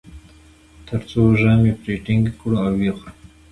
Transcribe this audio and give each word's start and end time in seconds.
تر 0.87 0.99
څو 1.09 1.21
ژامې 1.41 1.73
پرې 1.81 1.95
ټینګې 2.05 2.33
کړو 2.39 2.57
او 2.65 2.71
و 2.77 2.81
یې 2.85 2.91
خورو. 2.97 3.17